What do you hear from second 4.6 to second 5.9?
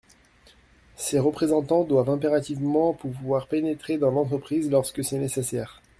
lorsque c’est nécessaire.